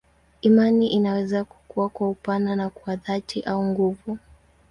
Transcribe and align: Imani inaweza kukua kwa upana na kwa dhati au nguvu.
Imani 0.41 0.87
inaweza 0.87 1.43
kukua 1.45 1.89
kwa 1.89 2.09
upana 2.09 2.55
na 2.55 2.69
kwa 2.69 2.95
dhati 2.95 3.41
au 3.41 3.65
nguvu. 3.65 4.17